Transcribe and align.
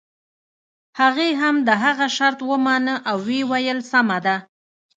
هغې 0.99 1.29
هم 1.41 1.55
د 1.67 1.69
هغه 1.83 2.07
شرط 2.17 2.39
ومانه 2.51 2.95
او 3.09 3.17
ويې 3.27 3.41
ويل 3.51 3.79
سمه 3.91 4.17
ده. 4.25 4.35